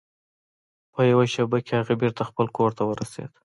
[0.93, 3.31] په یوه شیبه کې هغه بیرته خپل کور ته ورسید.